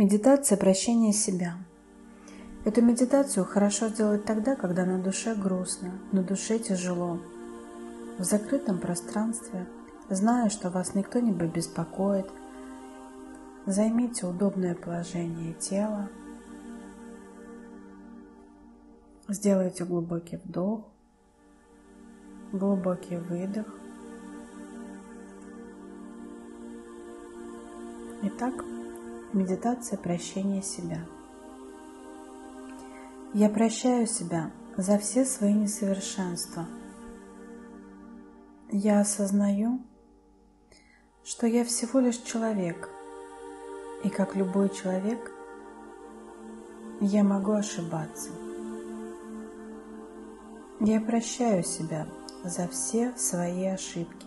[0.00, 1.56] Медитация прощения себя.
[2.64, 7.20] Эту медитацию хорошо сделать тогда, когда на душе грустно, на душе тяжело.
[8.16, 9.66] В закрытом пространстве,
[10.08, 12.24] зная, что вас никто не беспокоит,
[13.66, 16.08] займите удобное положение тела,
[19.28, 20.88] сделайте глубокий вдох,
[22.52, 23.66] глубокий выдох.
[28.22, 28.54] Итак,
[29.32, 31.06] Медитация прощения себя.
[33.32, 36.66] Я прощаю себя за все свои несовершенства.
[38.72, 39.82] Я осознаю,
[41.22, 42.90] что я всего лишь человек,
[44.02, 45.30] и как любой человек,
[47.00, 48.30] я могу ошибаться.
[50.80, 52.08] Я прощаю себя
[52.42, 54.26] за все свои ошибки.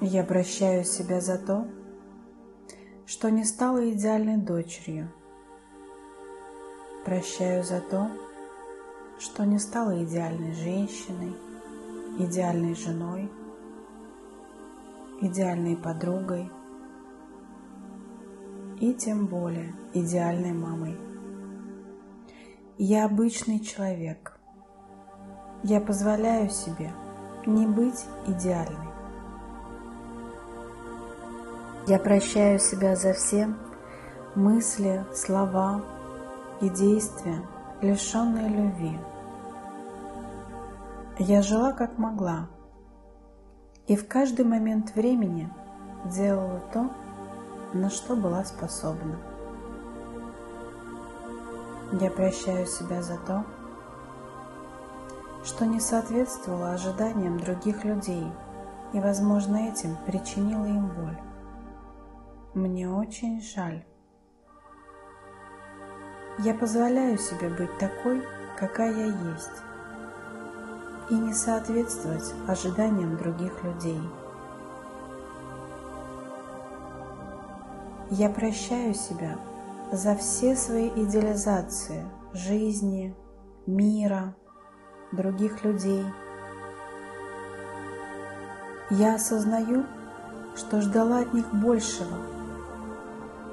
[0.00, 1.66] Я прощаю себя за то,
[3.08, 5.08] что не стала идеальной дочерью.
[7.06, 8.10] Прощаю за то,
[9.18, 11.34] что не стала идеальной женщиной,
[12.18, 13.32] идеальной женой,
[15.22, 16.50] идеальной подругой
[18.78, 20.94] и тем более идеальной мамой.
[22.76, 24.38] Я обычный человек.
[25.62, 26.92] Я позволяю себе
[27.46, 28.87] не быть идеальной.
[31.88, 33.48] Я прощаю себя за все
[34.34, 35.80] мысли, слова
[36.60, 37.40] и действия,
[37.80, 38.98] лишенные любви.
[41.18, 42.48] Я жила как могла,
[43.86, 45.50] и в каждый момент времени
[46.04, 46.90] делала то,
[47.72, 49.18] на что была способна.
[52.02, 53.46] Я прощаю себя за то,
[55.42, 58.30] что не соответствовало ожиданиям других людей
[58.92, 61.27] и, возможно, этим причинила им боль.
[62.58, 63.84] Мне очень жаль.
[66.40, 68.20] Я позволяю себе быть такой,
[68.58, 69.62] какая я есть,
[71.08, 74.00] и не соответствовать ожиданиям других людей.
[78.10, 79.38] Я прощаю себя
[79.92, 83.14] за все свои идеализации жизни,
[83.66, 84.34] мира,
[85.12, 86.04] других людей.
[88.90, 89.86] Я осознаю,
[90.56, 92.16] что ждала от них большего–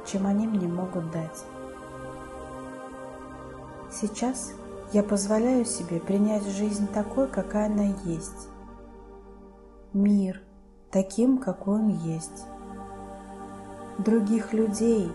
[0.05, 1.43] чем они мне могут дать.
[3.91, 4.53] Сейчас
[4.91, 8.47] я позволяю себе принять жизнь такой, какая она есть.
[9.93, 10.41] Мир
[10.91, 12.45] таким, какой он есть.
[13.97, 15.11] Других людей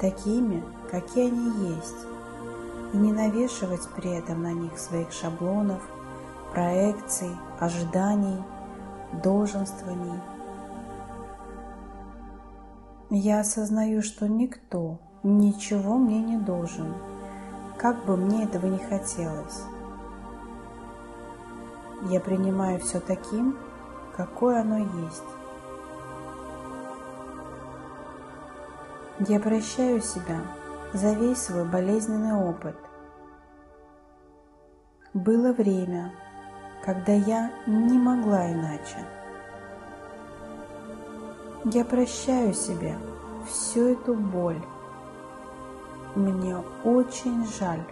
[0.00, 2.06] такими, какие они есть.
[2.92, 5.82] И не навешивать при этом на них своих шаблонов,
[6.52, 8.42] проекций, ожиданий,
[9.22, 10.20] долженствований–
[13.10, 16.94] я осознаю, что никто ничего мне не должен,
[17.78, 19.62] как бы мне этого не хотелось.
[22.10, 23.56] Я принимаю все таким,
[24.16, 25.22] какое оно есть.
[29.28, 30.40] Я прощаю себя
[30.92, 32.76] за весь свой болезненный опыт.
[35.14, 36.12] Было время,
[36.84, 39.15] когда я не могла иначе.
[41.68, 42.96] Я прощаю себе
[43.50, 44.62] всю эту боль.
[46.14, 47.82] Мне очень жаль.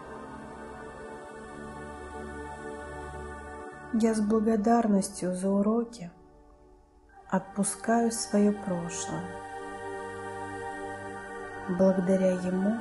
[3.94, 6.12] Я с благодарностью за уроки
[7.28, 9.24] отпускаю свое прошлое.
[11.70, 12.76] Благодаря ему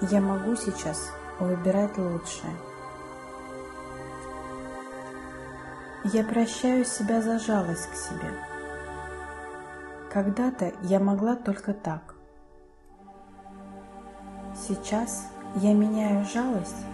[0.00, 2.56] я могу сейчас выбирать лучшее.
[6.02, 8.53] Я прощаю себя за жалость к себе.
[10.14, 12.14] Когда-то я могла только так.
[14.54, 15.26] Сейчас
[15.56, 16.86] я меняю жалость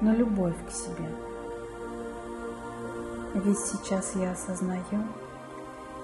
[0.00, 1.08] на любовь к себе.
[3.34, 5.02] Ведь сейчас я осознаю,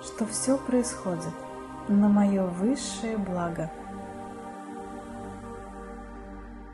[0.03, 1.33] что все происходит
[1.87, 3.71] на мое высшее благо.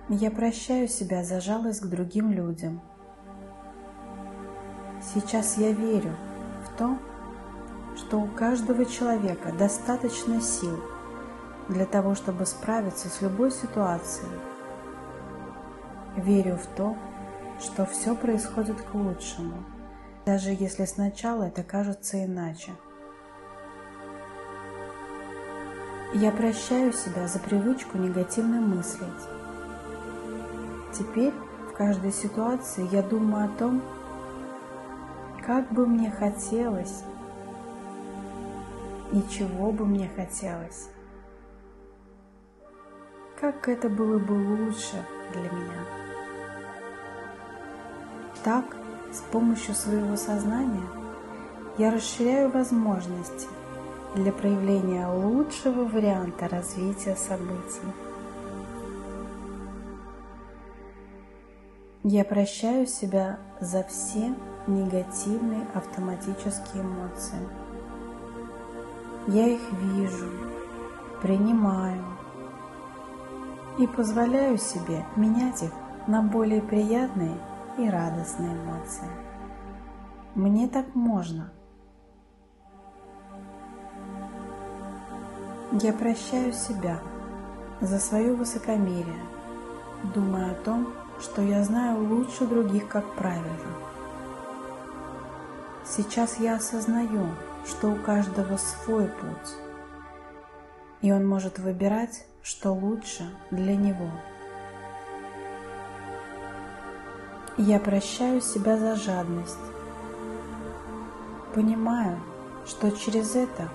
[0.08, 2.80] Я прощаю себя за жалость к другим людям.
[5.12, 6.16] Сейчас я верю
[6.64, 6.96] в то,
[7.96, 10.80] что у каждого человека достаточно сил
[11.68, 14.30] для того, чтобы справиться с любой ситуацией.
[16.16, 16.96] Верю в то,
[17.60, 19.64] что все происходит к лучшему,
[20.26, 22.72] даже если сначала это кажется иначе.
[26.14, 29.08] Я прощаю себя за привычку негативно мыслить.
[30.96, 31.32] Теперь
[31.68, 33.82] в каждой ситуации я думаю о том,
[35.44, 37.02] как бы мне хотелось
[39.14, 40.88] и чего бы мне хотелось.
[43.40, 45.84] как это было бы лучше для меня.
[48.42, 48.64] Так,
[49.12, 50.86] с помощью своего сознания
[51.76, 53.48] я расширяю возможности
[54.14, 57.88] для проявления лучшего варианта развития событий.
[62.02, 64.34] Я прощаю себя за все
[64.66, 67.63] негативные автоматические эмоции.
[69.26, 70.26] Я их вижу,
[71.22, 72.04] принимаю
[73.78, 75.72] и позволяю себе менять их
[76.06, 77.38] на более приятные
[77.78, 79.08] и радостные эмоции.
[80.34, 81.52] Мне так можно.
[85.72, 87.00] Я прощаю себя
[87.80, 89.22] за свое высокомерие,
[90.14, 93.74] думая о том, что я знаю лучше других, как правильно.
[95.84, 97.28] Сейчас я осознаю,
[97.66, 99.54] что у каждого свой путь,
[101.00, 104.10] и он может выбирать, что лучше для него.
[107.56, 109.58] Я прощаю себя за жадность.
[111.54, 112.18] Понимаю,
[112.66, 113.68] что через это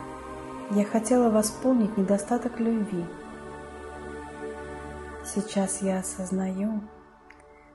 [0.71, 3.05] я хотела восполнить недостаток любви.
[5.25, 6.81] Сейчас я осознаю,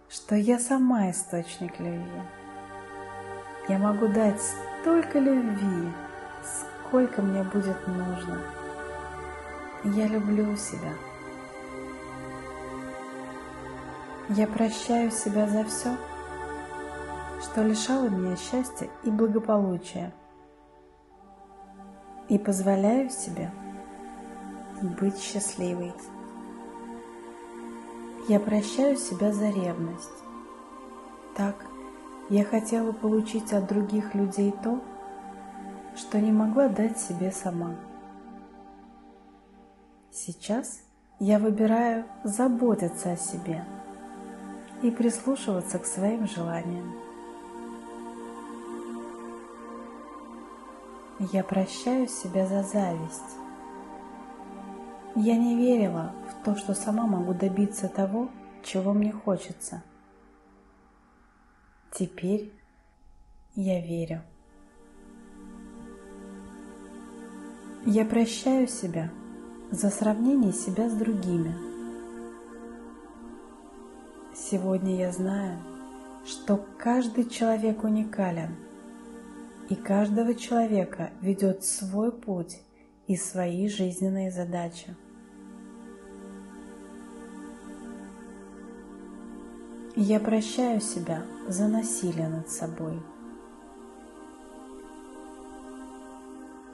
[0.09, 2.23] что я сама источник любви.
[3.69, 4.41] Я могу дать
[4.83, 5.91] столько любви,
[6.87, 8.41] сколько мне будет нужно.
[9.85, 10.93] Я люблю себя.
[14.31, 15.97] Я прощаю себя за все,
[17.43, 20.15] что лишало меня счастья и благополучия,
[22.29, 23.53] и позволяю себе
[24.81, 25.93] быть счастливой.
[28.29, 30.09] Я прощаю себя за ревность.
[31.37, 31.57] Так,
[32.31, 34.81] я хотела получить от других людей то,
[35.97, 37.75] что не могла дать себе сама.
[40.11, 40.81] Сейчас
[41.19, 43.65] я выбираю заботиться о себе
[44.83, 46.95] и прислушиваться к своим желаниям.
[51.33, 53.39] Я прощаю себя за зависть.
[55.15, 58.29] Я не верила в то, что сама могу добиться того,
[58.65, 59.83] чего мне хочется.
[61.93, 62.53] Теперь
[63.55, 64.23] я верю.
[67.87, 69.11] Я прощаю себя
[69.71, 71.55] за сравнение себя с другими.
[74.35, 75.59] Сегодня я знаю,
[76.25, 78.57] что каждый человек уникален,
[79.69, 82.59] и каждого человека ведет свой путь
[83.07, 84.97] и свои жизненные задачи.
[89.95, 92.99] Я прощаю себя за насилие над собой.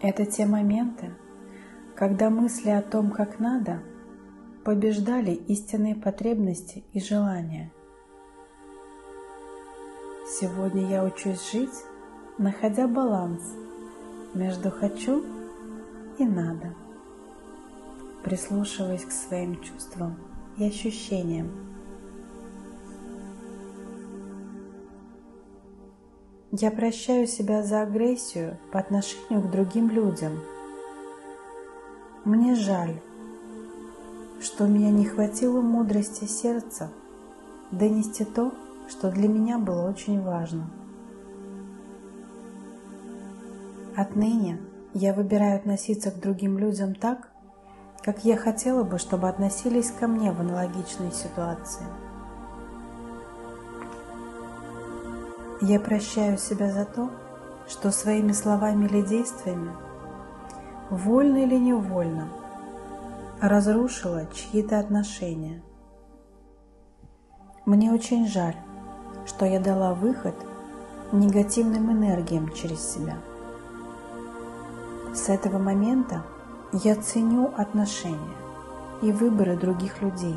[0.03, 1.11] Это те моменты,
[1.95, 3.83] когда мысли о том, как надо,
[4.65, 7.71] побеждали истинные потребности и желания.
[10.27, 11.85] Сегодня я учусь жить,
[12.39, 13.43] находя баланс
[14.33, 15.23] между «хочу»
[16.19, 16.75] и «надо»,
[18.25, 20.17] прислушиваясь к своим чувствам
[20.57, 21.51] и ощущениям.
[26.53, 30.41] Я прощаю себя за агрессию по отношению к другим людям–
[32.25, 33.01] мне жаль,
[34.43, 36.91] что у меня не хватило мудрости сердца
[37.71, 38.53] донести то,
[38.91, 40.71] что для меня было очень важно.
[43.97, 44.61] Отныне
[44.93, 47.31] я выбираю относиться к другим людям так,
[48.03, 51.87] как я хотела бы, чтобы относились ко мне в аналогичной ситуации.
[55.63, 57.11] Я прощаю себя за то,
[57.69, 59.71] что своими словами или действиями
[60.89, 62.29] вольно или невольно,
[63.43, 65.63] разрушила чьи-то отношения.
[67.67, 68.57] Мне очень жаль,
[69.27, 70.35] что я дала выход
[71.13, 73.19] негативным энергиям через себя.
[75.15, 76.25] С этого момента
[76.73, 78.37] я ценю отношения
[79.03, 80.37] и выборы других людей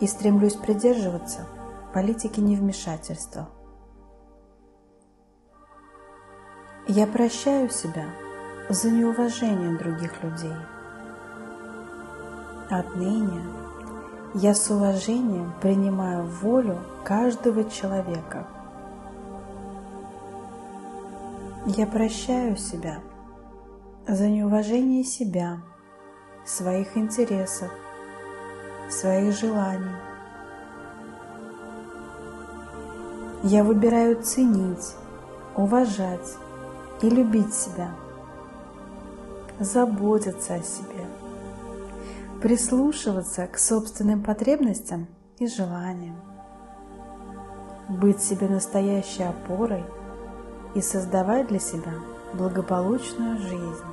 [0.00, 1.46] и стремлюсь придерживаться
[1.94, 3.48] политики невмешательства.
[6.88, 8.06] Я прощаю себя–
[8.68, 10.54] за неуважение других людей.
[12.68, 13.42] Отныне
[14.34, 18.46] я с уважением принимаю волю каждого человека.
[21.66, 22.98] Я прощаю себя
[24.06, 25.60] за неуважение себя,
[26.44, 27.70] своих интересов,
[28.90, 29.96] своих желаний.
[33.44, 34.94] Я выбираю ценить,
[35.56, 36.36] уважать
[37.02, 37.90] и любить себя–
[39.58, 41.06] заботиться о себе,
[42.40, 46.16] прислушиваться к собственным потребностям и желаниям,
[47.88, 49.84] быть себе настоящей опорой
[50.74, 51.94] и создавать для себя
[52.34, 53.84] благополучную жизнь.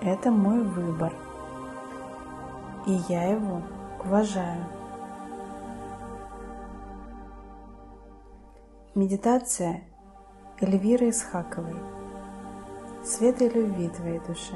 [0.00, 1.12] Это мой выбор,
[2.86, 3.62] и я его
[4.04, 4.64] уважаю.
[8.94, 9.84] Медитация
[10.62, 11.74] Эльвиры Исхаковой.
[13.04, 14.54] Свет и любви твоей душе.